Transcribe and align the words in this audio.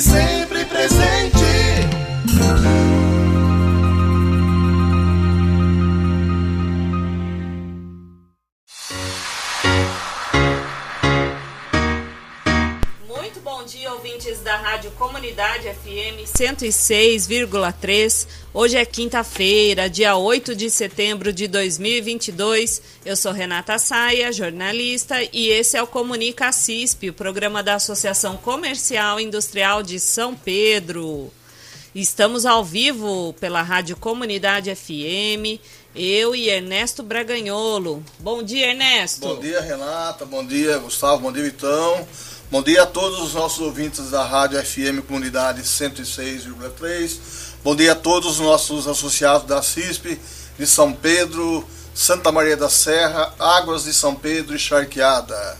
Sempre 0.00 0.64
presente. 0.64 1.21
Comunidade 15.32 15.72
FM 15.72 16.28
106,3. 16.28 18.26
Hoje 18.52 18.76
é 18.76 18.84
quinta-feira, 18.84 19.88
dia 19.88 20.14
8 20.14 20.54
de 20.54 20.68
setembro 20.68 21.32
de 21.32 21.48
2022. 21.48 22.82
Eu 23.02 23.16
sou 23.16 23.32
Renata 23.32 23.78
Saia, 23.78 24.30
jornalista, 24.30 25.16
e 25.32 25.48
esse 25.48 25.74
é 25.74 25.82
o 25.82 25.86
Comunica 25.86 26.52
CISP, 26.52 27.08
o 27.08 27.14
programa 27.14 27.62
da 27.62 27.76
Associação 27.76 28.36
Comercial 28.36 29.18
e 29.18 29.24
Industrial 29.24 29.82
de 29.82 29.98
São 29.98 30.34
Pedro. 30.34 31.32
Estamos 31.94 32.44
ao 32.44 32.62
vivo 32.62 33.34
pela 33.40 33.62
Rádio 33.62 33.96
Comunidade 33.96 34.74
FM, 34.74 35.58
eu 35.96 36.34
e 36.34 36.50
Ernesto 36.50 37.02
Braganholo. 37.02 38.04
Bom 38.18 38.42
dia, 38.42 38.72
Ernesto. 38.72 39.26
Bom 39.28 39.40
dia, 39.40 39.62
Renata. 39.62 40.26
Bom 40.26 40.46
dia, 40.46 40.76
Gustavo. 40.76 41.22
Bom 41.22 41.32
dia, 41.32 41.44
Vitão. 41.44 42.06
Bom 42.52 42.62
dia 42.62 42.82
a 42.82 42.86
todos 42.86 43.18
os 43.18 43.32
nossos 43.32 43.60
ouvintes 43.60 44.10
da 44.10 44.26
Rádio 44.26 44.62
FM 44.62 45.00
Comunidade 45.08 45.62
106,3. 45.62 47.18
Bom 47.64 47.74
dia 47.74 47.92
a 47.92 47.94
todos 47.94 48.32
os 48.32 48.40
nossos 48.40 48.86
associados 48.86 49.46
da 49.46 49.62
CISP 49.62 50.20
de 50.58 50.66
São 50.66 50.92
Pedro, 50.92 51.66
Santa 51.94 52.30
Maria 52.30 52.54
da 52.54 52.68
Serra, 52.68 53.32
Águas 53.38 53.84
de 53.84 53.94
São 53.94 54.14
Pedro 54.14 54.54
e 54.54 54.58
Charqueada. 54.58 55.56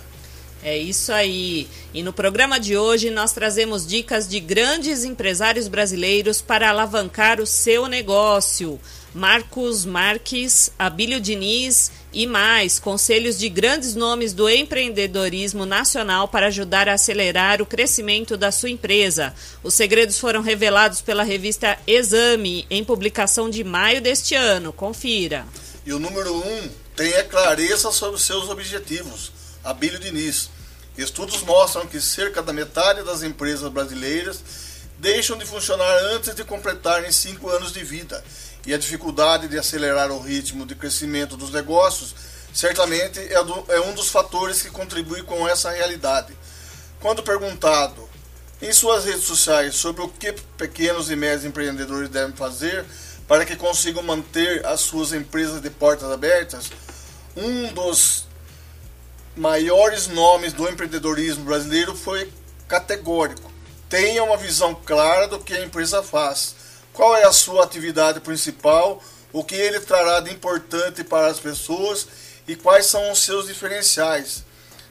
É 0.64 0.78
isso 0.78 1.12
aí. 1.12 1.68
E 1.92 2.02
no 2.05 2.12
programa 2.12 2.60
de 2.60 2.77
hoje 2.77 3.10
nós 3.10 3.32
trazemos 3.32 3.84
dicas 3.84 4.28
de 4.28 4.38
grandes 4.38 5.05
empresários 5.05 5.66
brasileiros 5.66 6.41
para 6.41 6.70
alavancar 6.70 7.41
o 7.41 7.46
seu 7.46 7.88
negócio. 7.88 8.80
Marcos 9.12 9.84
Marques, 9.84 10.70
Abílio 10.78 11.20
Diniz 11.20 11.90
e 12.12 12.27
mais 12.27 12.78
conselhos 12.78 13.38
de 13.38 13.48
grandes 13.48 13.94
nomes 13.94 14.33
do 14.33 14.48
empreendedorismo 14.48 15.66
nacional 15.66 16.28
para 16.28 16.46
ajudar 16.46 16.88
a 16.88 16.94
acelerar 16.94 17.60
o 17.60 17.66
crescimento 17.66 18.36
da 18.36 18.52
sua 18.52 18.70
empresa. 18.70 19.34
Os 19.64 19.74
segredos 19.74 20.18
foram 20.18 20.40
revelados 20.40 21.02
pela 21.02 21.24
revista 21.24 21.77
Exame, 21.86 22.66
em 22.70 22.84
publicação 22.84 23.50
de 23.50 23.64
maio 23.64 24.00
deste 24.00 24.34
ano. 24.34 24.72
Confira. 24.72 25.44
E 25.84 25.92
o 25.92 25.98
número 25.98 26.34
um, 26.34 26.70
tenha 26.94 27.24
clareza 27.24 27.90
sobre 27.90 28.16
os 28.16 28.22
seus 28.22 28.48
objetivos. 28.48 29.41
Abílio 29.64 29.98
Diniz. 29.98 30.50
Estudos 30.96 31.42
mostram 31.42 31.86
que 31.86 32.00
cerca 32.00 32.42
da 32.42 32.52
metade 32.52 33.02
das 33.02 33.22
empresas 33.22 33.70
brasileiras 33.70 34.42
deixam 34.98 35.38
de 35.38 35.44
funcionar 35.44 35.98
antes 36.14 36.34
de 36.34 36.44
completarem 36.44 37.10
cinco 37.10 37.48
anos 37.48 37.72
de 37.72 37.83
vida. 37.83 38.22
E 38.66 38.74
a 38.74 38.78
dificuldade 38.78 39.48
de 39.48 39.58
acelerar 39.58 40.11
o 40.11 40.20
ritmo 40.20 40.67
de 40.67 40.74
crescimento 40.74 41.36
dos 41.36 41.50
negócios 41.50 42.14
certamente 42.52 43.18
é, 43.18 43.34
é 43.34 43.80
um 43.80 43.95
dos 43.95 44.08
fatores 44.08 44.62
que 44.62 44.70
contribui 44.70 45.23
com 45.23 45.48
essa 45.48 45.70
realidade. 45.70 46.36
Quando 47.00 47.23
perguntado 47.23 48.08
em 48.61 48.73
suas 48.73 49.05
redes 49.05 49.24
sociais 49.24 49.74
sobre 49.74 50.02
o 50.02 50.08
que 50.08 50.33
pequenos 50.56 51.11
e 51.11 51.17
médios 51.17 51.44
empreendedores 51.44 52.08
devem 52.08 52.36
fazer 52.36 52.84
para 53.27 53.44
que 53.44 53.56
consigam 53.56 54.02
manter 54.02 54.64
as 54.67 54.80
suas 54.80 55.12
empresas 55.12 55.61
de 55.61 55.70
portas 55.70 56.11
abertas, 56.11 56.70
um 57.36 57.73
dos 57.73 58.27
maiores 59.36 60.08
nomes 60.08 60.52
do 60.52 60.68
empreendedorismo 60.68 61.44
brasileiro 61.44 61.94
foi 61.94 62.30
categórico. 62.68 63.50
Tenha 63.88 64.22
uma 64.24 64.36
visão 64.36 64.74
clara 64.74 65.28
do 65.28 65.38
que 65.38 65.54
a 65.54 65.64
empresa 65.64 66.02
faz. 66.02 66.54
Qual 66.92 67.16
é 67.16 67.24
a 67.24 67.32
sua 67.32 67.64
atividade 67.64 68.20
principal? 68.20 69.02
O 69.32 69.42
que 69.42 69.54
ele 69.54 69.80
trará 69.80 70.20
de 70.20 70.30
importante 70.30 71.02
para 71.02 71.26
as 71.28 71.40
pessoas 71.40 72.06
e 72.46 72.54
quais 72.54 72.86
são 72.86 73.10
os 73.10 73.20
seus 73.20 73.46
diferenciais? 73.46 74.44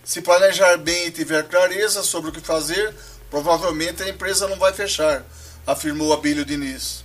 Se 0.03 0.22
planejar 0.22 0.78
bem 0.78 1.08
e 1.08 1.12
tiver 1.12 1.47
clareza 1.47 2.02
sobre 2.02 2.31
o 2.31 2.34
que 2.34 2.41
fazer, 2.41 2.94
provavelmente 3.29 4.02
a 4.02 4.09
empresa 4.09 4.47
não 4.47 4.58
vai 4.58 4.73
fechar, 4.73 5.23
afirmou 5.66 6.12
Abílio 6.12 6.44
Diniz. 6.44 7.03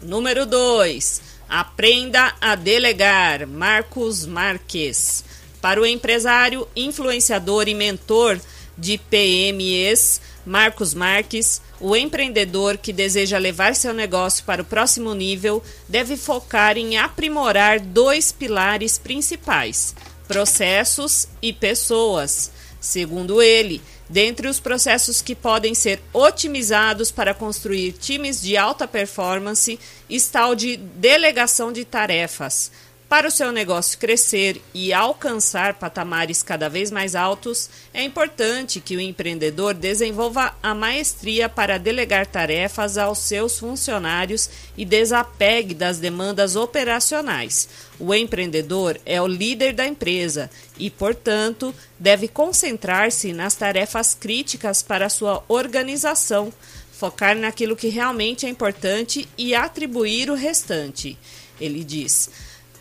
Número 0.00 0.46
2. 0.46 1.20
Aprenda 1.48 2.34
a 2.40 2.54
delegar. 2.54 3.46
Marcos 3.46 4.24
Marques. 4.24 5.24
Para 5.62 5.80
o 5.80 5.86
empresário, 5.86 6.66
influenciador 6.74 7.68
e 7.68 7.74
mentor 7.74 8.40
de 8.76 8.98
PMEs, 8.98 10.20
Marcos 10.44 10.92
Marques, 10.92 11.62
o 11.78 11.94
empreendedor 11.94 12.76
que 12.76 12.92
deseja 12.92 13.38
levar 13.38 13.76
seu 13.76 13.94
negócio 13.94 14.44
para 14.44 14.62
o 14.62 14.64
próximo 14.64 15.14
nível 15.14 15.62
deve 15.88 16.16
focar 16.16 16.76
em 16.76 16.96
aprimorar 16.96 17.78
dois 17.78 18.32
pilares 18.32 18.98
principais: 18.98 19.94
processos 20.26 21.28
e 21.40 21.52
pessoas. 21.52 22.50
Segundo 22.80 23.40
ele, 23.40 23.80
dentre 24.08 24.48
os 24.48 24.58
processos 24.58 25.22
que 25.22 25.36
podem 25.36 25.72
ser 25.76 26.02
otimizados 26.12 27.12
para 27.12 27.32
construir 27.32 27.92
times 27.92 28.42
de 28.42 28.56
alta 28.56 28.88
performance 28.88 29.78
está 30.10 30.48
o 30.48 30.56
de 30.56 30.76
delegação 30.76 31.72
de 31.72 31.84
tarefas. 31.84 32.72
Para 33.12 33.28
o 33.28 33.30
seu 33.30 33.52
negócio 33.52 33.98
crescer 33.98 34.62
e 34.72 34.90
alcançar 34.90 35.74
patamares 35.74 36.42
cada 36.42 36.70
vez 36.70 36.90
mais 36.90 37.14
altos, 37.14 37.68
é 37.92 38.02
importante 38.02 38.80
que 38.80 38.96
o 38.96 39.00
empreendedor 39.02 39.74
desenvolva 39.74 40.56
a 40.62 40.74
maestria 40.74 41.46
para 41.46 41.76
delegar 41.76 42.26
tarefas 42.26 42.96
aos 42.96 43.18
seus 43.18 43.58
funcionários 43.58 44.48
e 44.78 44.86
desapegue 44.86 45.74
das 45.74 45.98
demandas 45.98 46.56
operacionais. 46.56 47.68
O 48.00 48.14
empreendedor 48.14 48.98
é 49.04 49.20
o 49.20 49.26
líder 49.26 49.74
da 49.74 49.86
empresa 49.86 50.50
e, 50.78 50.88
portanto, 50.88 51.74
deve 51.98 52.28
concentrar-se 52.28 53.34
nas 53.34 53.54
tarefas 53.54 54.14
críticas 54.14 54.82
para 54.82 55.10
sua 55.10 55.44
organização, 55.48 56.50
focar 56.90 57.36
naquilo 57.36 57.76
que 57.76 57.88
realmente 57.88 58.46
é 58.46 58.48
importante 58.48 59.28
e 59.36 59.54
atribuir 59.54 60.30
o 60.30 60.34
restante. 60.34 61.18
Ele 61.60 61.84
diz. 61.84 62.30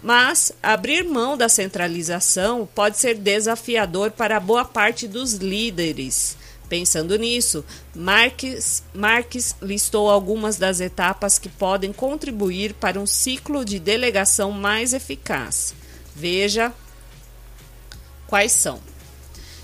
Mas 0.02 0.52
abrir 0.64 1.04
mão 1.04 1.38
da 1.38 1.48
centralização 1.48 2.68
pode 2.74 2.98
ser 2.98 3.16
desafiador 3.16 4.12
para 4.12 4.40
boa 4.40 4.66
parte 4.66 5.08
dos 5.08 5.34
líderes. 5.34 6.36
Pensando 6.68 7.18
nisso, 7.18 7.66
Marques, 7.94 8.82
Marques 8.94 9.56
listou 9.62 10.10
algumas 10.10 10.58
das 10.58 10.80
etapas 10.80 11.38
que 11.38 11.50
podem 11.50 11.92
contribuir 11.92 12.74
para 12.74 13.00
um 13.00 13.06
ciclo 13.06 13.66
de 13.66 13.78
delegação 13.78 14.52
mais 14.52 14.94
eficaz. 14.94 15.76
Veja 16.16 16.74
quais 18.26 18.54
são. 18.54 18.80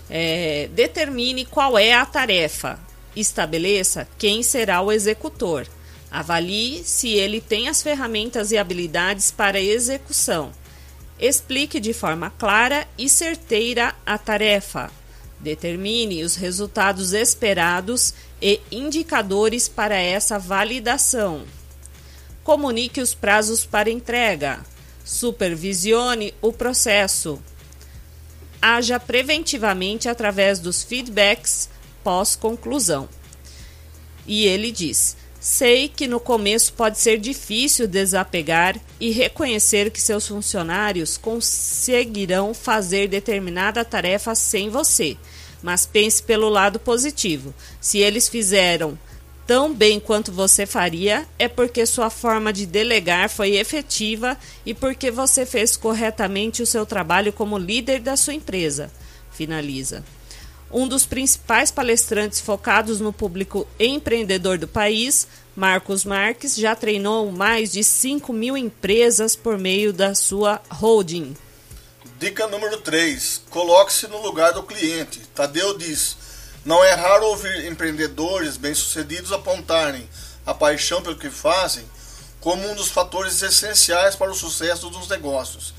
É, 0.09 0.69
determine 0.73 1.45
qual 1.45 1.77
é 1.77 1.93
a 1.93 2.05
tarefa. 2.05 2.77
Estabeleça 3.15 4.07
quem 4.17 4.43
será 4.43 4.81
o 4.81 4.91
executor. 4.91 5.65
Avalie 6.09 6.83
se 6.83 7.09
ele 7.09 7.41
tem 7.41 7.67
as 7.67 7.83
ferramentas 7.83 8.51
e 8.51 8.57
habilidades 8.57 9.29
para 9.31 9.59
execução. 9.59 10.51
Explique 11.19 11.79
de 11.79 11.93
forma 11.93 12.29
clara 12.29 12.87
e 12.97 13.09
certeira 13.09 13.93
a 14.05 14.17
tarefa. 14.17 14.91
Determine 15.39 16.23
os 16.23 16.35
resultados 16.35 17.13
esperados 17.13 18.13
e 18.41 18.59
indicadores 18.71 19.67
para 19.67 19.95
essa 19.95 20.39
validação. 20.39 21.45
Comunique 22.43 23.01
os 23.01 23.13
prazos 23.13 23.65
para 23.65 23.89
entrega. 23.89 24.65
Supervisione 25.03 26.33
o 26.41 26.53
processo. 26.53 27.41
Haja 28.61 28.99
preventivamente 28.99 30.07
através 30.07 30.59
dos 30.59 30.83
feedbacks 30.83 31.69
pós-conclusão. 32.03 33.09
E 34.25 34.45
ele 34.45 34.71
diz: 34.71 35.15
Sei 35.39 35.87
que 35.87 36.07
no 36.07 36.19
começo 36.19 36.73
pode 36.73 36.99
ser 36.99 37.19
difícil 37.19 37.87
desapegar 37.87 38.75
e 38.99 39.11
reconhecer 39.11 39.91
que 39.91 40.01
seus 40.01 40.27
funcionários 40.27 41.17
conseguirão 41.17 42.53
fazer 42.53 43.07
determinada 43.07 43.85
tarefa 43.85 44.33
sem 44.33 44.69
você, 44.69 45.15
Mas 45.61 45.85
pense 45.85 46.21
pelo 46.21 46.49
lado 46.49 46.79
positivo. 46.79 47.53
Se 47.79 47.97
eles 47.99 48.27
fizeram 48.29 48.97
tão 49.47 49.73
bem 49.73 49.99
quanto 49.99 50.31
você 50.31 50.65
faria, 50.65 51.25
é 51.39 51.47
porque 51.47 51.85
sua 51.85 52.09
forma 52.09 52.51
de 52.51 52.65
delegar 52.65 53.29
foi 53.29 53.55
efetiva 53.55 54.37
e 54.65 54.73
porque 54.73 55.09
você 55.09 55.45
fez 55.45 55.77
corretamente 55.77 56.61
o 56.61 56.65
seu 56.65 56.85
trabalho 56.85 57.31
como 57.31 57.57
líder 57.57 58.01
da 58.01 58.17
sua 58.17 58.33
empresa. 58.33 58.91
Finaliza. 59.31 60.03
Um 60.71 60.87
dos 60.87 61.05
principais 61.05 61.71
palestrantes 61.71 62.39
focados 62.39 62.99
no 62.99 63.13
público 63.13 63.67
empreendedor 63.79 64.57
do 64.57 64.67
país, 64.67 65.27
Marcos 65.55 66.03
Marques, 66.03 66.55
já 66.55 66.75
treinou 66.75 67.31
mais 67.31 67.71
de 67.71 67.83
5 67.83 68.33
mil 68.33 68.57
empresas 68.57 69.35
por 69.35 69.57
meio 69.57 69.93
da 69.93 70.13
sua 70.13 70.61
holding. 70.69 71.35
Dica 72.19 72.47
número 72.47 72.77
3. 72.77 73.43
Coloque-se 73.49 74.07
no 74.07 74.21
lugar 74.21 74.53
do 74.53 74.63
cliente. 74.63 75.19
Tadeu 75.33 75.77
diz 75.77 76.17
não 76.67 76.83
é 76.83 76.93
raro 76.95 77.27
ouvir 77.27 77.65
empreendedores 77.65 78.57
bem-sucedidos 78.57 79.31
apontarem 79.31 80.09
a 80.45 80.53
paixão 80.53 81.01
pelo 81.01 81.15
que 81.15 81.29
fazem 81.29 81.85
como 82.41 82.69
um 82.69 82.75
dos 82.75 82.89
fatores 82.89 83.41
essenciais 83.41 84.17
para 84.17 84.29
o 84.29 84.35
sucesso 84.35 84.89
dos 84.89 85.07
negócios. 85.07 85.73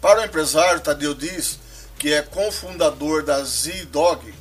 Para 0.00 0.20
o 0.20 0.24
empresário, 0.24 0.80
Tadeu 0.80 1.14
diz 1.14 1.60
que 1.98 2.12
é 2.12 2.22
cofundador 2.22 3.22
da 3.22 3.42
Z-Dog 3.42 4.32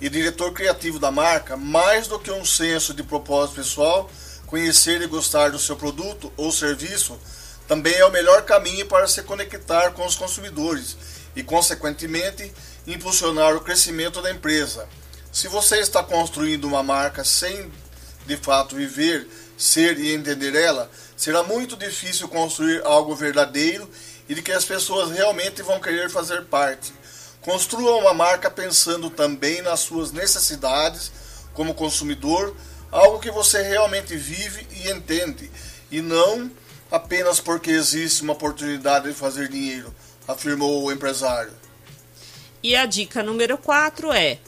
e 0.00 0.08
diretor 0.08 0.52
criativo 0.52 0.98
da 0.98 1.10
marca, 1.10 1.56
mais 1.56 2.06
do 2.06 2.18
que 2.18 2.30
um 2.30 2.44
senso 2.44 2.94
de 2.94 3.02
propósito 3.02 3.56
pessoal, 3.56 4.10
conhecer 4.46 5.00
e 5.02 5.06
gostar 5.06 5.50
do 5.50 5.58
seu 5.58 5.76
produto 5.76 6.32
ou 6.36 6.50
serviço 6.50 7.18
também 7.70 7.94
é 7.94 8.04
o 8.04 8.10
melhor 8.10 8.42
caminho 8.42 8.84
para 8.86 9.06
se 9.06 9.22
conectar 9.22 9.92
com 9.92 10.04
os 10.04 10.16
consumidores 10.16 10.96
e, 11.36 11.42
consequentemente, 11.42 12.52
impulsionar 12.84 13.54
o 13.54 13.60
crescimento 13.60 14.20
da 14.20 14.28
empresa. 14.28 14.88
Se 15.30 15.46
você 15.46 15.78
está 15.78 16.02
construindo 16.02 16.64
uma 16.64 16.82
marca 16.82 17.22
sem 17.22 17.70
de 18.26 18.36
fato 18.36 18.74
viver, 18.74 19.28
ser 19.56 19.98
e 20.00 20.12
entender 20.12 20.54
ela, 20.56 20.90
será 21.16 21.44
muito 21.44 21.76
difícil 21.76 22.26
construir 22.26 22.84
algo 22.84 23.14
verdadeiro 23.14 23.88
e 24.30 24.34
de 24.34 24.42
que 24.42 24.52
as 24.52 24.64
pessoas 24.64 25.10
realmente 25.10 25.60
vão 25.60 25.80
querer 25.80 26.08
fazer 26.08 26.44
parte. 26.44 26.94
Construa 27.40 27.96
uma 27.96 28.14
marca 28.14 28.48
pensando 28.48 29.10
também 29.10 29.60
nas 29.60 29.80
suas 29.80 30.12
necessidades 30.12 31.10
como 31.52 31.74
consumidor, 31.74 32.54
algo 32.92 33.18
que 33.18 33.28
você 33.28 33.60
realmente 33.60 34.16
vive 34.16 34.64
e 34.70 34.88
entende, 34.88 35.50
e 35.90 36.00
não 36.00 36.48
apenas 36.92 37.40
porque 37.40 37.72
existe 37.72 38.22
uma 38.22 38.34
oportunidade 38.34 39.08
de 39.08 39.14
fazer 39.14 39.48
dinheiro, 39.48 39.92
afirmou 40.28 40.84
o 40.84 40.92
empresário. 40.92 41.52
E 42.62 42.76
a 42.76 42.86
dica 42.86 43.24
número 43.24 43.58
4 43.58 44.12
é: 44.12 44.38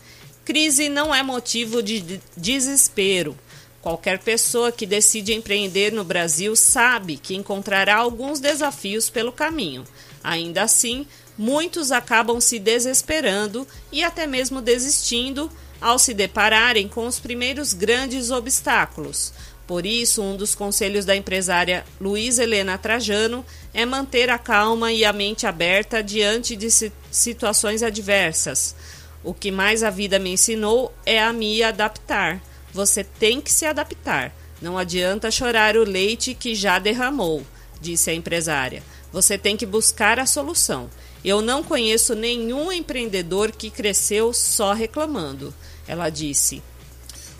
Crise 0.44 0.88
não 0.88 1.12
é 1.12 1.25
motivo 1.25 1.82
de 1.82 2.20
desespero. 2.37 3.37
Qualquer 3.82 4.20
pessoa 4.20 4.70
que 4.70 4.87
decide 4.87 5.34
empreender 5.34 5.93
no 5.93 6.05
Brasil 6.05 6.55
sabe 6.55 7.17
que 7.17 7.34
encontrará 7.34 7.96
alguns 7.96 8.38
desafios 8.38 9.11
pelo 9.11 9.32
caminho. 9.32 9.82
Ainda 10.23 10.62
assim, 10.62 11.05
muitos 11.37 11.90
acabam 11.90 12.40
se 12.40 12.61
desesperando 12.61 13.67
e 13.90 14.05
até 14.05 14.25
mesmo 14.25 14.62
desistindo 14.62 15.50
ao 15.81 15.99
se 15.99 16.14
depararem 16.14 16.87
com 16.87 17.08
os 17.08 17.19
primeiros 17.19 17.73
grandes 17.73 18.31
obstáculos. 18.31 19.32
Por 19.67 19.84
isso, 19.84 20.23
um 20.23 20.37
dos 20.37 20.55
conselhos 20.55 21.05
da 21.05 21.17
empresária 21.17 21.84
Luiz 22.00 22.38
Helena 22.38 22.79
Trajano 22.79 23.44
é 23.75 23.84
manter 23.84 24.31
a 24.31 24.38
calma 24.38 24.93
e 24.93 25.05
a 25.05 25.12
mente 25.12 25.44
aberta 25.44 26.05
diante 26.05 26.55
de 26.55 26.69
situações 27.11 27.82
adversas. 27.82 28.76
O 29.25 29.34
que 29.34 29.50
mais 29.50 29.82
a 29.82 29.90
vida 29.90 30.20
me 30.20 30.31
ensinou 30.31 30.94
é 31.05 31.20
a 31.20 31.32
me 31.32 31.64
adaptar. 31.64 32.40
Você 32.72 33.04
tem 33.04 33.40
que 33.40 33.52
se 33.52 33.66
adaptar. 33.66 34.32
Não 34.60 34.78
adianta 34.78 35.30
chorar 35.30 35.76
o 35.76 35.84
leite 35.84 36.34
que 36.34 36.54
já 36.54 36.78
derramou, 36.78 37.44
disse 37.80 38.10
a 38.10 38.14
empresária. 38.14 38.82
Você 39.12 39.36
tem 39.36 39.56
que 39.56 39.66
buscar 39.66 40.19
a 40.19 40.26
solução. 40.26 40.88
Eu 41.24 41.42
não 41.42 41.62
conheço 41.62 42.14
nenhum 42.14 42.72
empreendedor 42.72 43.52
que 43.52 43.70
cresceu 43.70 44.32
só 44.32 44.72
reclamando, 44.72 45.54
ela 45.86 46.08
disse. 46.08 46.62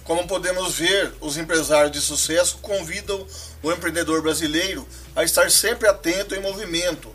Como 0.05 0.27
podemos 0.27 0.75
ver, 0.75 1.13
os 1.21 1.37
empresários 1.37 1.93
de 1.93 2.01
sucesso 2.01 2.59
convidam 2.61 3.25
o 3.63 3.73
empreendedor 3.73 4.21
brasileiro 4.21 4.87
a 5.15 5.23
estar 5.23 5.51
sempre 5.51 5.89
atento 5.89 6.35
em 6.35 6.41
movimento, 6.41 7.15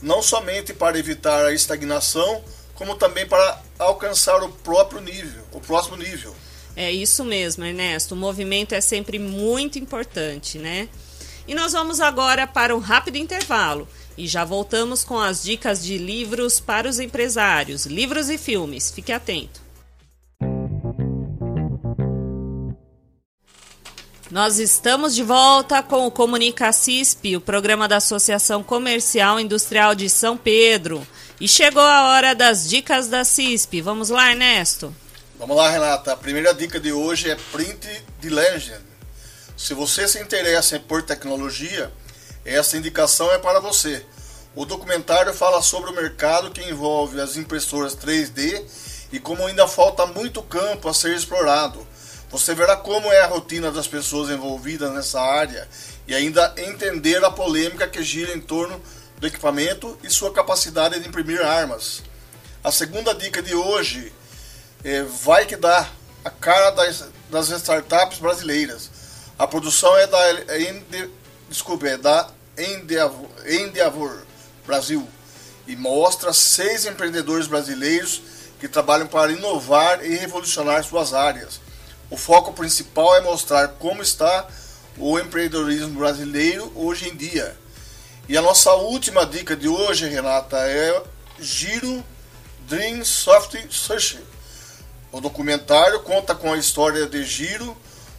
não 0.00 0.22
somente 0.22 0.72
para 0.72 0.98
evitar 0.98 1.44
a 1.44 1.52
estagnação, 1.52 2.42
como 2.74 2.94
também 2.94 3.26
para 3.26 3.60
alcançar 3.78 4.40
o 4.42 4.50
próprio 4.50 5.00
nível, 5.00 5.42
o 5.52 5.60
próximo 5.60 5.96
nível. 5.96 6.34
É 6.80 6.92
isso 6.92 7.24
mesmo, 7.24 7.64
Ernesto. 7.64 8.14
O 8.14 8.16
movimento 8.16 8.72
é 8.72 8.80
sempre 8.80 9.18
muito 9.18 9.80
importante, 9.80 10.58
né? 10.58 10.88
E 11.44 11.52
nós 11.52 11.72
vamos 11.72 11.98
agora 11.98 12.46
para 12.46 12.76
um 12.76 12.78
rápido 12.78 13.16
intervalo 13.16 13.88
e 14.16 14.28
já 14.28 14.44
voltamos 14.44 15.02
com 15.02 15.18
as 15.18 15.42
dicas 15.42 15.82
de 15.82 15.98
livros 15.98 16.60
para 16.60 16.88
os 16.88 17.00
empresários, 17.00 17.84
livros 17.84 18.30
e 18.30 18.38
filmes. 18.38 18.92
Fique 18.92 19.10
atento. 19.10 19.60
Nós 24.30 24.60
estamos 24.60 25.16
de 25.16 25.24
volta 25.24 25.82
com 25.82 26.06
o 26.06 26.12
Comunica 26.12 26.70
CISP, 26.70 27.34
o 27.34 27.40
programa 27.40 27.88
da 27.88 27.96
Associação 27.96 28.62
Comercial 28.62 29.40
Industrial 29.40 29.96
de 29.96 30.08
São 30.08 30.36
Pedro. 30.36 31.04
E 31.40 31.48
chegou 31.48 31.82
a 31.82 32.10
hora 32.10 32.36
das 32.36 32.68
dicas 32.68 33.08
da 33.08 33.24
CISP. 33.24 33.80
Vamos 33.80 34.10
lá, 34.10 34.30
Ernesto? 34.30 34.94
Vamos 35.38 35.56
lá, 35.56 35.70
Renata. 35.70 36.12
A 36.12 36.16
primeira 36.16 36.52
dica 36.52 36.80
de 36.80 36.92
hoje 36.92 37.30
é 37.30 37.36
Print 37.52 38.04
de 38.18 38.28
Legend. 38.28 38.82
Se 39.56 39.72
você 39.72 40.08
se 40.08 40.20
interessa 40.20 40.80
por 40.80 41.00
tecnologia, 41.04 41.92
essa 42.44 42.76
indicação 42.76 43.30
é 43.30 43.38
para 43.38 43.60
você. 43.60 44.04
O 44.56 44.64
documentário 44.64 45.32
fala 45.32 45.62
sobre 45.62 45.90
o 45.90 45.94
mercado 45.94 46.50
que 46.50 46.68
envolve 46.68 47.20
as 47.20 47.36
impressoras 47.36 47.94
3D 47.94 48.64
e 49.12 49.20
como 49.20 49.46
ainda 49.46 49.68
falta 49.68 50.06
muito 50.06 50.42
campo 50.42 50.88
a 50.88 50.92
ser 50.92 51.14
explorado. 51.14 51.86
Você 52.30 52.52
verá 52.52 52.76
como 52.76 53.06
é 53.12 53.20
a 53.20 53.28
rotina 53.28 53.70
das 53.70 53.86
pessoas 53.86 54.30
envolvidas 54.30 54.92
nessa 54.92 55.20
área 55.20 55.68
e 56.08 56.16
ainda 56.16 56.52
entender 56.56 57.24
a 57.24 57.30
polêmica 57.30 57.86
que 57.86 58.02
gira 58.02 58.34
em 58.34 58.40
torno 58.40 58.82
do 59.18 59.26
equipamento 59.28 59.96
e 60.02 60.10
sua 60.10 60.32
capacidade 60.32 60.98
de 60.98 61.08
imprimir 61.08 61.40
armas. 61.40 62.02
A 62.64 62.72
segunda 62.72 63.14
dica 63.14 63.40
de 63.40 63.54
hoje 63.54 64.12
é, 64.84 65.02
vai 65.02 65.46
que 65.46 65.56
dá 65.56 65.88
a 66.24 66.30
cara 66.30 66.70
das, 66.70 67.04
das 67.30 67.48
startups 67.50 68.18
brasileiras. 68.18 68.90
A 69.38 69.46
produção 69.46 69.96
é 69.96 70.06
da 70.06 70.58
Ende, 70.58 71.10
desculpe, 71.48 71.86
é 71.86 71.96
da 71.96 72.28
Endeavor, 72.56 73.28
Endeavor 73.46 74.22
Brasil 74.66 75.06
e 75.66 75.76
mostra 75.76 76.32
seis 76.32 76.86
empreendedores 76.86 77.46
brasileiros 77.46 78.22
que 78.58 78.66
trabalham 78.66 79.06
para 79.06 79.32
inovar 79.32 80.04
e 80.04 80.16
revolucionar 80.16 80.82
suas 80.82 81.14
áreas. 81.14 81.60
O 82.10 82.16
foco 82.16 82.52
principal 82.52 83.16
é 83.16 83.20
mostrar 83.20 83.68
como 83.78 84.02
está 84.02 84.46
o 84.96 85.18
empreendedorismo 85.18 85.98
brasileiro 85.98 86.72
hoje 86.74 87.08
em 87.08 87.14
dia 87.14 87.56
e 88.28 88.36
a 88.36 88.42
nossa 88.42 88.74
última 88.74 89.24
dica 89.24 89.56
de 89.56 89.68
hoje, 89.68 90.06
Renata, 90.06 90.58
é 90.58 91.02
Giro 91.40 92.04
Dream 92.68 93.02
Soft 93.02 93.56
Sushi. 93.70 94.18
O 95.10 95.20
documentário 95.20 96.00
conta 96.00 96.34
com 96.34 96.52
a 96.52 96.58
história 96.58 97.06
de 97.06 97.24
Giro, 97.24 97.76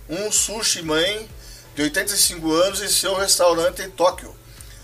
um 0.10 0.31
sushi 0.31 0.81
mãe 0.81 1.29
de 1.75 1.84
85 1.84 2.51
anos 2.51 2.81
e 2.81 2.89
seu 2.89 3.15
restaurante 3.15 3.81
em 3.81 3.89
Tóquio. 3.89 4.36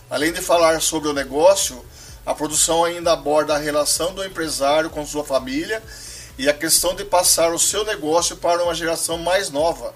Além 0.10 0.32
de 0.32 0.42
falar 0.42 0.80
sobre 0.82 1.10
o 1.10 1.14
negócio, 1.14 1.84
a 2.24 2.36
produção 2.36 2.84
ainda 2.84 3.12
aborda 3.12 3.56
a 3.56 3.60
relação 3.60 4.14
do 4.14 4.24
empresário 4.24 4.90
com 4.90 5.06
sua 5.06 5.24
família 5.24 5.82
e 6.38 6.48
a 6.48 6.54
questão 6.54 6.96
de 6.96 7.04
passar 7.04 7.52
o 7.54 7.60
seu 7.60 7.84
negócio 7.84 8.38
para 8.38 8.64
uma 8.64 8.76
geração 8.76 9.18
mais 9.18 9.50
nova. 9.50 9.94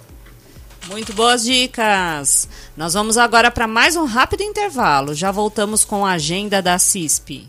Muito 0.88 1.14
boas 1.14 1.44
dicas. 1.44 2.48
Nós 2.76 2.96
vamos 2.96 3.18
agora 3.18 3.52
para 3.52 3.68
mais 3.68 3.96
um 3.96 4.06
rápido 4.06 4.42
intervalo. 4.42 5.14
Já 5.14 5.30
voltamos 5.32 5.84
com 5.84 6.04
a 6.04 6.14
agenda 6.14 6.62
da 6.62 6.80
CISP. 6.80 7.48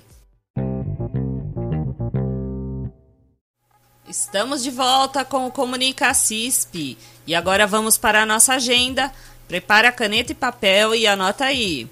Estamos 4.11 4.64
de 4.64 4.73
volta 4.73 5.25
com 5.25 5.47
o 5.47 5.52
Comunica 5.52 6.12
CISP. 6.12 6.99
E 7.25 7.33
agora 7.33 7.64
vamos 7.64 7.97
para 7.97 8.23
a 8.23 8.26
nossa 8.26 8.55
agenda. 8.55 9.12
Prepara 9.47 9.93
caneta 9.93 10.33
e 10.33 10.35
papel 10.35 10.97
e 10.97 11.07
anota 11.07 11.45
aí. 11.45 11.88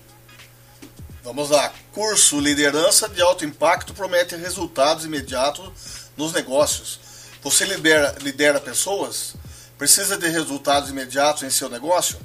Vamos 1.23 1.51
lá. 1.51 1.73
Curso 1.93 2.41
Liderança 2.41 3.09
de 3.09 3.23
Alto 3.23 3.45
Impacto 3.45 3.95
promete 3.95 4.35
resultados 4.35 5.05
imediatos 5.05 5.71
nos 6.17 6.33
negócios. 6.33 6.99
Você 7.41 7.65
lidera, 7.65 8.17
lidera 8.21 8.59
pessoas? 8.59 9.37
Precisa 9.79 10.19
de 10.19 10.27
resultados 10.27 10.91
imediatos 10.91 11.45
em 11.45 11.51
seu 11.51 11.69
negócio? 11.69 12.19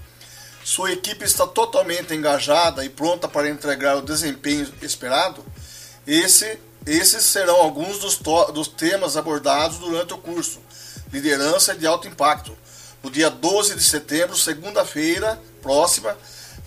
Sua 0.64 0.92
equipe 0.92 1.24
está 1.24 1.46
totalmente 1.46 2.16
engajada 2.16 2.84
e 2.84 2.90
pronta 2.90 3.28
para 3.28 3.48
entregar 3.48 3.98
o 3.98 4.02
desempenho 4.02 4.74
esperado? 4.82 5.46
Esse 6.08 6.58
Esses 6.86 7.24
serão 7.24 7.56
alguns 7.56 8.00
dos, 8.00 8.18
dos 8.54 8.68
temas 8.68 9.16
abordados 9.16 9.78
durante 9.78 10.14
o 10.14 10.18
curso 10.18 10.60
Liderança 11.14 11.76
de 11.76 11.86
Alto 11.86 12.08
Impacto, 12.08 12.58
no 13.04 13.12
dia 13.12 13.30
12 13.30 13.76
de 13.76 13.84
setembro, 13.84 14.36
segunda-feira 14.36 15.40
próxima, 15.62 16.18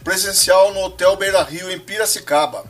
presencial 0.04 0.72
no 0.72 0.84
Hotel 0.84 1.16
Beira 1.16 1.42
Rio, 1.42 1.70
em 1.70 1.80
Piracicaba, 1.80 2.64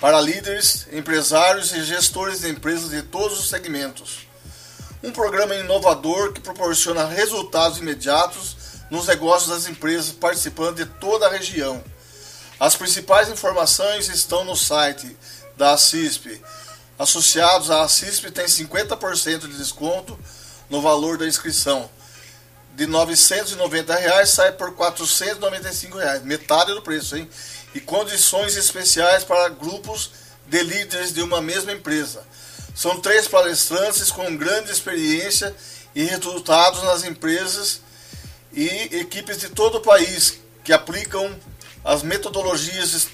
para 0.00 0.20
líderes, 0.20 0.86
empresários 0.92 1.72
e 1.72 1.84
gestores 1.84 2.40
de 2.40 2.50
empresas 2.50 2.90
de 2.90 3.02
todos 3.02 3.38
os 3.38 3.48
segmentos. 3.48 4.26
Um 5.02 5.12
programa 5.12 5.54
inovador 5.54 6.32
que 6.32 6.40
proporciona 6.40 7.06
resultados 7.06 7.78
imediatos 7.78 8.56
nos 8.90 9.06
negócios 9.06 9.50
das 9.50 9.70
empresas 9.70 10.10
participantes 10.10 10.84
de 10.84 10.90
toda 10.98 11.26
a 11.26 11.30
região. 11.30 11.82
As 12.58 12.74
principais 12.74 13.28
informações 13.28 14.08
estão 14.08 14.44
no 14.44 14.56
site 14.56 15.16
da 15.56 15.72
ACISP. 15.72 16.42
Associados 16.98 17.70
à 17.70 17.82
ACISP 17.82 18.30
têm 18.30 18.46
50% 18.46 19.40
de 19.40 19.56
desconto 19.58 20.18
no 20.70 20.80
valor 20.80 21.18
da 21.18 21.26
inscrição. 21.26 21.90
De 22.74 22.86
990 22.86 23.94
reais 23.94 24.30
sai 24.30 24.52
por 24.52 24.74
495 24.74 25.98
reais, 25.98 26.22
metade 26.22 26.72
do 26.74 26.82
preço, 26.82 27.16
hein? 27.16 27.28
E 27.74 27.80
condições 27.80 28.56
especiais 28.56 29.24
para 29.24 29.48
grupos 29.48 30.10
de 30.46 30.62
líderes 30.62 31.12
de 31.12 31.22
uma 31.22 31.40
mesma 31.40 31.72
empresa. 31.72 32.22
São 32.74 33.00
três 33.00 33.26
palestrantes 33.26 34.10
com 34.10 34.36
grande 34.36 34.70
experiência 34.70 35.54
e 35.94 36.04
resultados 36.04 36.82
nas 36.82 37.04
empresas 37.04 37.80
e 38.52 38.66
equipes 38.98 39.38
de 39.38 39.48
todo 39.48 39.78
o 39.78 39.80
país 39.80 40.38
que 40.62 40.72
aplicam 40.72 41.34
as 41.84 42.02
metodologias, 42.02 43.08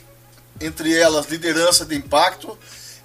entre 0.60 0.96
elas 0.96 1.26
liderança 1.26 1.84
de 1.84 1.94
impacto, 1.94 2.58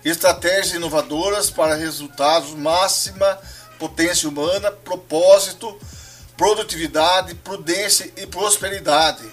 estratégias 0.03 0.75
inovadoras 0.75 1.49
para 1.49 1.75
resultados 1.75 2.51
máxima 2.51 3.39
potência 3.77 4.27
humana, 4.27 4.71
propósito, 4.71 5.77
produtividade, 6.35 7.35
prudência 7.35 8.11
e 8.17 8.25
prosperidade, 8.25 9.23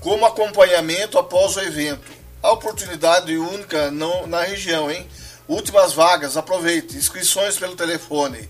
como 0.00 0.26
acompanhamento 0.26 1.18
após 1.18 1.56
o 1.56 1.60
evento. 1.60 2.12
A 2.42 2.52
oportunidade 2.52 3.36
única 3.36 3.90
não, 3.90 4.26
na 4.26 4.42
região, 4.42 4.90
hein? 4.90 5.08
Últimas 5.48 5.92
vagas, 5.92 6.36
aproveite. 6.36 6.96
Inscrições 6.96 7.58
pelo 7.58 7.76
telefone 7.76 8.48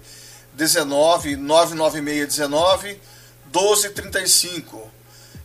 19 0.55 1.37
996 1.37 2.27
19 2.29 3.01
1235. 3.47 4.91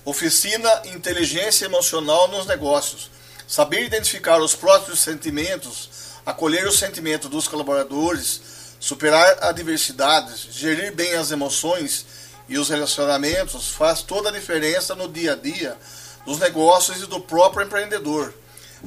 Oficina 0.03 0.83
Inteligência 0.87 1.67
Emocional 1.67 2.29
nos 2.29 2.47
Negócios. 2.47 3.11
Saber 3.47 3.85
identificar 3.85 4.39
os 4.39 4.55
próprios 4.55 5.01
sentimentos, 5.01 5.91
acolher 6.25 6.67
o 6.67 6.73
sentimento 6.73 7.29
dos 7.29 7.47
colaboradores, 7.47 8.41
superar 8.81 9.45
adversidades, 9.45 10.49
gerir 10.51 10.95
bem 10.95 11.13
as 11.17 11.31
emoções 11.31 12.07
e 12.49 12.57
os 12.57 12.71
relacionamentos 12.71 13.73
faz 13.73 14.01
toda 14.01 14.31
a 14.31 14.33
diferença 14.33 14.95
no 14.95 15.07
dia 15.07 15.35
a 15.35 15.37
dia 15.37 15.77
dos 16.25 16.39
negócios 16.39 17.03
e 17.03 17.07
do 17.07 17.21
próprio 17.21 17.67
empreendedor. 17.67 18.33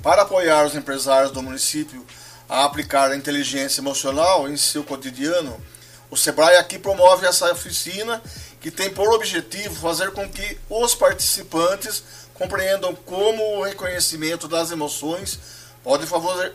Para 0.01 0.23
apoiar 0.23 0.65
os 0.65 0.73
empresários 0.73 1.31
do 1.31 1.43
município 1.43 2.03
a 2.49 2.65
aplicar 2.65 3.11
a 3.11 3.15
inteligência 3.15 3.81
emocional 3.81 4.49
em 4.49 4.57
seu 4.57 4.83
cotidiano, 4.83 5.61
o 6.09 6.15
Sebrae 6.15 6.57
aqui 6.57 6.79
promove 6.79 7.25
essa 7.25 7.51
oficina 7.51 8.21
que 8.61 8.71
tem 8.71 8.89
por 8.89 9.13
objetivo 9.13 9.75
fazer 9.75 10.11
com 10.11 10.27
que 10.29 10.57
os 10.69 10.95
participantes 10.95 12.03
compreendam 12.33 12.95
como 12.95 13.43
o 13.57 13.63
reconhecimento 13.63 14.47
das 14.47 14.71
emoções 14.71 15.39
pode 15.83 16.05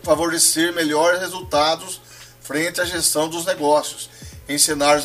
favorecer 0.03 0.73
melhores 0.75 1.21
resultados 1.21 2.01
frente 2.41 2.81
à 2.81 2.85
gestão 2.85 3.29
dos 3.29 3.45
negócios, 3.45 4.11
em 4.49 4.59
cenários 4.59 5.05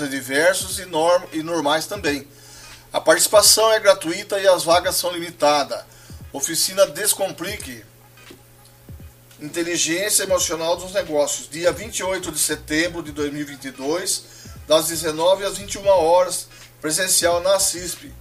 norm 0.86 1.24
e 1.32 1.44
normais 1.44 1.86
também. 1.86 2.28
A 2.92 3.00
participação 3.00 3.72
é 3.72 3.80
gratuita 3.80 4.40
e 4.40 4.48
as 4.48 4.64
vagas 4.64 4.96
são 4.96 5.12
limitadas. 5.12 5.84
Oficina 6.34 6.88
Descomplique 6.88 7.84
Inteligência 9.40 10.24
Emocional 10.24 10.76
dos 10.78 10.94
Negócios, 10.94 11.48
dia 11.48 11.72
28 11.72 12.32
de 12.32 12.40
setembro 12.40 13.04
de 13.04 13.12
2022, 13.12 14.24
das 14.68 14.88
19 14.88 15.46
às 15.46 15.60
21 15.60 15.88
horas, 15.88 16.48
presencial 16.82 17.40
na 17.42 17.60
CISP. 17.60 18.12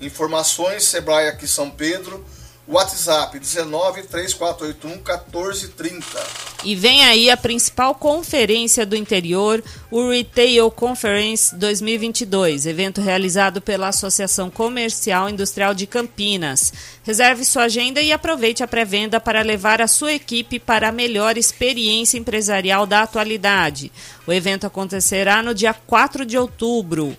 Informações 0.00 0.84
Sebrae 0.84 1.26
aqui 1.26 1.48
São 1.48 1.68
Pedro, 1.70 2.24
WhatsApp 2.70 3.36
19 3.36 4.04
3481 4.04 5.02
1430. 5.02 6.50
E 6.62 6.76
vem 6.76 7.04
aí 7.04 7.28
a 7.28 7.36
principal 7.36 7.96
conferência 7.96 8.86
do 8.86 8.94
interior, 8.94 9.60
o 9.90 10.10
Retail 10.10 10.70
Conference 10.70 11.52
2022, 11.56 12.66
evento 12.66 13.00
realizado 13.00 13.60
pela 13.60 13.88
Associação 13.88 14.48
Comercial 14.48 15.28
Industrial 15.28 15.74
de 15.74 15.84
Campinas. 15.84 16.72
Reserve 17.02 17.44
sua 17.44 17.64
agenda 17.64 18.00
e 18.00 18.12
aproveite 18.12 18.62
a 18.62 18.68
pré-venda 18.68 19.18
para 19.18 19.42
levar 19.42 19.82
a 19.82 19.88
sua 19.88 20.12
equipe 20.12 20.60
para 20.60 20.90
a 20.90 20.92
melhor 20.92 21.36
experiência 21.36 22.18
empresarial 22.18 22.86
da 22.86 23.02
atualidade. 23.02 23.90
O 24.28 24.32
evento 24.32 24.64
acontecerá 24.64 25.42
no 25.42 25.52
dia 25.52 25.74
4 25.74 26.24
de 26.24 26.38
outubro 26.38 27.16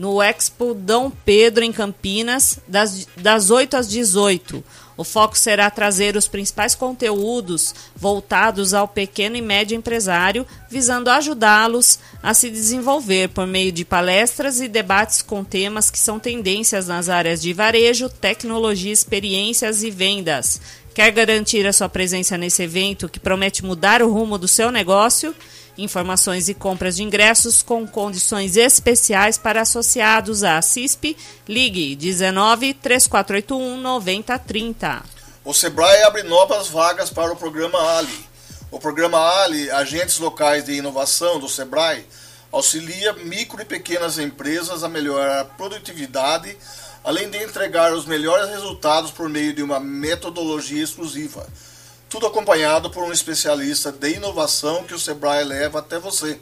no 0.00 0.22
Expo 0.22 0.72
Dom 0.72 1.10
Pedro, 1.10 1.62
em 1.62 1.70
Campinas, 1.70 2.58
das, 2.66 3.06
das 3.18 3.50
8 3.50 3.76
às 3.76 3.86
18. 3.86 4.64
O 4.96 5.04
foco 5.04 5.36
será 5.36 5.68
trazer 5.68 6.16
os 6.16 6.26
principais 6.26 6.74
conteúdos 6.74 7.74
voltados 7.94 8.72
ao 8.72 8.88
pequeno 8.88 9.36
e 9.36 9.42
médio 9.42 9.76
empresário, 9.76 10.46
visando 10.70 11.10
ajudá-los 11.10 11.98
a 12.22 12.32
se 12.32 12.48
desenvolver 12.48 13.28
por 13.28 13.46
meio 13.46 13.70
de 13.70 13.84
palestras 13.84 14.58
e 14.62 14.68
debates 14.68 15.20
com 15.20 15.44
temas 15.44 15.90
que 15.90 15.98
são 15.98 16.18
tendências 16.18 16.88
nas 16.88 17.10
áreas 17.10 17.42
de 17.42 17.52
varejo, 17.52 18.08
tecnologia, 18.08 18.94
experiências 18.94 19.82
e 19.82 19.90
vendas. 19.90 20.62
Quer 20.94 21.10
garantir 21.10 21.66
a 21.66 21.74
sua 21.74 21.90
presença 21.90 22.38
nesse 22.38 22.62
evento 22.62 23.06
que 23.06 23.20
promete 23.20 23.62
mudar 23.62 24.00
o 24.00 24.10
rumo 24.10 24.38
do 24.38 24.48
seu 24.48 24.70
negócio? 24.70 25.34
Informações 25.80 26.46
e 26.50 26.52
compras 26.52 26.96
de 26.96 27.02
ingressos 27.02 27.62
com 27.62 27.88
condições 27.88 28.54
especiais 28.54 29.38
para 29.38 29.62
associados 29.62 30.44
à 30.44 30.60
CISP. 30.60 31.16
Ligue 31.48 31.96
19 31.96 32.74
3481 32.74 33.80
9030. 33.80 35.02
O 35.42 35.54
Sebrae 35.54 36.02
abre 36.02 36.22
novas 36.22 36.68
vagas 36.68 37.08
para 37.08 37.32
o 37.32 37.36
programa 37.36 37.78
Ali. 37.96 38.26
O 38.70 38.78
programa 38.78 39.18
Ali, 39.42 39.70
Agentes 39.70 40.18
Locais 40.18 40.66
de 40.66 40.74
Inovação 40.74 41.40
do 41.40 41.48
Sebrae, 41.48 42.06
auxilia 42.52 43.14
micro 43.14 43.62
e 43.62 43.64
pequenas 43.64 44.18
empresas 44.18 44.84
a 44.84 44.88
melhorar 44.88 45.40
a 45.40 45.44
produtividade, 45.46 46.58
além 47.02 47.30
de 47.30 47.42
entregar 47.42 47.94
os 47.94 48.04
melhores 48.04 48.50
resultados 48.50 49.10
por 49.10 49.30
meio 49.30 49.54
de 49.54 49.62
uma 49.62 49.80
metodologia 49.80 50.84
exclusiva 50.84 51.46
tudo 52.10 52.26
acompanhado 52.26 52.90
por 52.90 53.04
um 53.04 53.12
especialista 53.12 53.92
de 53.92 54.16
inovação 54.16 54.82
que 54.82 54.92
o 54.92 54.98
Sebrae 54.98 55.44
leva 55.44 55.78
até 55.78 55.96
você. 55.96 56.40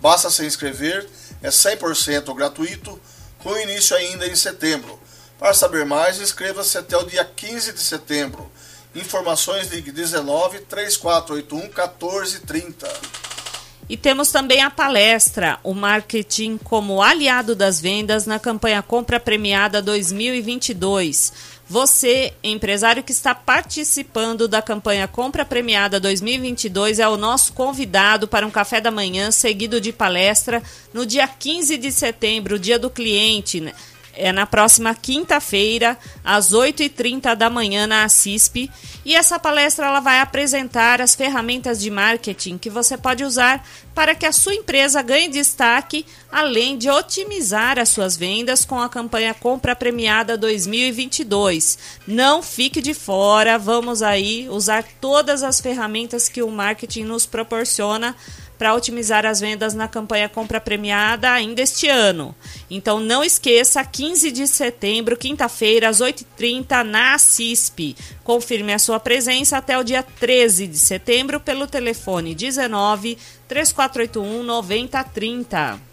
Basta 0.00 0.30
se 0.30 0.44
inscrever, 0.46 1.06
é 1.42 1.50
100% 1.50 2.34
gratuito, 2.34 2.98
com 3.38 3.54
início 3.58 3.94
ainda 3.94 4.26
em 4.26 4.34
setembro. 4.34 4.98
Para 5.38 5.52
saber 5.52 5.84
mais, 5.84 6.18
inscreva-se 6.18 6.78
até 6.78 6.96
o 6.96 7.04
dia 7.04 7.24
15 7.24 7.74
de 7.74 7.80
setembro. 7.80 8.50
Informações 8.94 9.68
ligue 9.70 9.92
19 9.92 10.60
3481 10.60 11.60
1430. 11.60 13.22
E 13.88 13.96
temos 13.96 14.30
também 14.30 14.62
a 14.62 14.70
palestra 14.70 15.58
O 15.62 15.74
Marketing 15.74 16.56
como 16.56 17.02
Aliado 17.02 17.54
das 17.54 17.78
Vendas 17.78 18.24
na 18.24 18.38
campanha 18.38 18.82
Compra 18.82 19.20
Premiada 19.20 19.82
2022. 19.82 21.32
Você, 21.68 22.34
empresário 22.42 23.02
que 23.02 23.12
está 23.12 23.34
participando 23.34 24.46
da 24.46 24.60
campanha 24.60 25.08
Compra 25.08 25.44
Premiada 25.44 25.98
2022, 25.98 26.98
é 26.98 27.08
o 27.08 27.16
nosso 27.16 27.52
convidado 27.52 28.28
para 28.28 28.46
um 28.46 28.50
café 28.50 28.80
da 28.80 28.90
manhã 28.90 29.30
seguido 29.30 29.80
de 29.80 29.92
palestra 29.92 30.62
no 30.92 31.06
dia 31.06 31.26
15 31.26 31.78
de 31.78 31.90
setembro, 31.90 32.58
dia 32.58 32.78
do 32.78 32.90
cliente. 32.90 33.60
Né? 33.60 33.72
É 34.14 34.32
na 34.32 34.46
próxima 34.46 34.94
quinta-feira, 34.94 35.98
às 36.24 36.52
8h30 36.52 37.34
da 37.34 37.48
manhã, 37.48 37.86
na 37.86 38.08
CISP. 38.08 38.70
E 39.04 39.16
essa 39.16 39.38
palestra 39.38 39.86
ela 39.86 40.00
vai 40.00 40.20
apresentar 40.20 41.00
as 41.00 41.14
ferramentas 41.14 41.80
de 41.80 41.90
marketing 41.90 42.56
que 42.56 42.70
você 42.70 42.96
pode 42.96 43.24
usar 43.24 43.66
para 43.94 44.14
que 44.14 44.24
a 44.24 44.32
sua 44.32 44.54
empresa 44.54 45.02
ganhe 45.02 45.28
destaque, 45.28 46.06
além 46.30 46.78
de 46.78 46.88
otimizar 46.88 47.78
as 47.78 47.88
suas 47.88 48.16
vendas 48.16 48.64
com 48.64 48.80
a 48.80 48.88
campanha 48.88 49.34
Compra 49.34 49.74
Premiada 49.74 50.38
2022. 50.38 51.78
Não 52.06 52.42
fique 52.42 52.80
de 52.80 52.94
fora, 52.94 53.58
vamos 53.58 54.02
aí 54.02 54.48
usar 54.48 54.84
todas 55.00 55.42
as 55.42 55.60
ferramentas 55.60 56.28
que 56.28 56.42
o 56.42 56.50
marketing 56.50 57.04
nos 57.04 57.26
proporciona 57.26 58.14
para 58.62 58.76
otimizar 58.76 59.26
as 59.26 59.40
vendas 59.40 59.74
na 59.74 59.88
campanha 59.88 60.28
compra 60.28 60.60
premiada 60.60 61.32
ainda 61.32 61.60
este 61.60 61.88
ano. 61.88 62.32
Então 62.70 63.00
não 63.00 63.24
esqueça, 63.24 63.84
15 63.84 64.30
de 64.30 64.46
setembro, 64.46 65.16
quinta-feira, 65.16 65.88
às 65.88 66.00
8h30, 66.00 66.84
na 66.84 67.18
CISP. 67.18 67.96
Confirme 68.22 68.72
a 68.72 68.78
sua 68.78 69.00
presença 69.00 69.56
até 69.56 69.76
o 69.76 69.82
dia 69.82 70.04
13 70.04 70.68
de 70.68 70.78
setembro 70.78 71.40
pelo 71.40 71.66
telefone 71.66 72.36
19 72.36 73.18
3481 73.48 74.44
9030. 74.44 75.91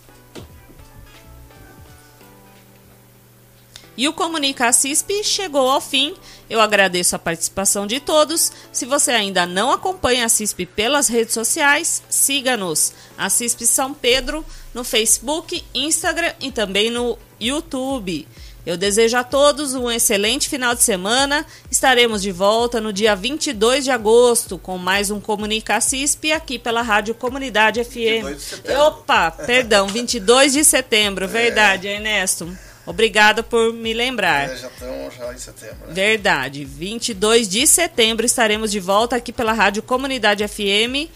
E 4.00 4.08
o 4.08 4.14
Comunica 4.14 4.72
CISP 4.72 5.26
chegou 5.26 5.70
ao 5.70 5.82
fim. 5.82 6.14
Eu 6.50 6.62
agradeço 6.62 7.18
a 7.18 7.20
participação 7.20 7.86
de 7.86 8.00
todos. 8.00 8.50
Se 8.72 8.86
você 8.86 9.12
ainda 9.12 9.46
não 9.46 9.74
acompanha 9.74 10.24
a 10.24 10.30
CISP 10.30 10.66
pelas 10.66 11.10
redes 11.10 11.34
sociais, 11.34 12.02
siga-nos. 12.10 12.94
A 13.18 13.30
CISP 13.30 13.68
São 13.68 13.94
Pedro 13.94 14.46
no 14.74 14.86
Facebook, 14.86 15.62
Instagram 15.76 16.32
e 16.40 16.50
também 16.50 16.90
no 16.90 17.20
YouTube. 17.42 18.26
Eu 18.66 18.78
desejo 18.78 19.18
a 19.18 19.24
todos 19.26 19.74
um 19.74 19.92
excelente 19.92 20.48
final 20.48 20.74
de 20.74 20.82
semana. 20.82 21.46
Estaremos 21.70 22.22
de 22.22 22.32
volta 22.32 22.80
no 22.80 22.94
dia 22.94 23.18
22 23.18 23.84
de 23.84 23.92
agosto 23.92 24.58
com 24.58 24.78
mais 24.78 25.12
um 25.12 25.20
Comunica 25.20 25.82
CISP 25.82 26.32
aqui 26.32 26.58
pela 26.58 26.82
Rádio 26.82 27.14
Comunidade 27.14 27.84
FM. 27.84 28.64
Opa, 28.88 29.30
perdão, 29.30 29.88
22 29.88 30.54
de 30.54 30.64
setembro, 30.64 31.28
verdade, 31.28 31.90
é. 31.90 31.96
Ernesto. 31.96 32.69
Obrigada 32.90 33.44
por 33.44 33.72
me 33.72 33.94
lembrar. 33.94 34.50
É, 34.50 34.56
já 34.56 34.68
estamos 34.68 35.14
já 35.14 35.32
em 35.32 35.38
setembro. 35.38 35.88
Né? 35.90 35.94
Verdade. 35.94 36.66
22 36.66 37.48
de 37.48 37.68
setembro 37.68 38.26
estaremos 38.26 38.72
de 38.72 38.80
volta 38.80 39.16
aqui 39.16 39.32
pela 39.32 39.54
Rádio 39.54 39.84
Comunidade 39.84 40.44
FM 40.48 41.08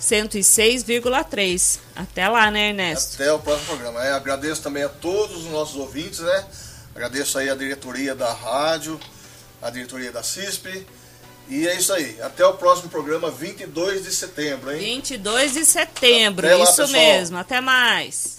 106,3. 0.00 1.80
Até 1.96 2.28
lá, 2.28 2.52
né, 2.52 2.68
Ernesto? 2.68 3.16
Até 3.16 3.32
o 3.32 3.40
próximo 3.40 3.66
programa. 3.66 4.04
É, 4.04 4.12
agradeço 4.12 4.62
também 4.62 4.84
a 4.84 4.88
todos 4.88 5.38
os 5.38 5.50
nossos 5.50 5.74
ouvintes, 5.74 6.20
né? 6.20 6.46
Agradeço 6.94 7.36
aí 7.36 7.50
a 7.50 7.56
diretoria 7.56 8.14
da 8.14 8.32
rádio, 8.32 9.00
a 9.60 9.70
diretoria 9.70 10.12
da 10.12 10.22
CISP. 10.22 10.86
E 11.48 11.66
é 11.66 11.74
isso 11.74 11.92
aí. 11.92 12.16
Até 12.22 12.46
o 12.46 12.54
próximo 12.54 12.90
programa, 12.90 13.28
22 13.28 14.04
de 14.04 14.12
setembro, 14.12 14.70
hein? 14.70 14.78
22 14.78 15.54
de 15.54 15.64
setembro, 15.64 16.46
Até 16.46 16.62
isso 16.62 16.82
lá, 16.82 16.88
mesmo. 16.88 17.38
Até 17.38 17.60
mais 17.60 18.38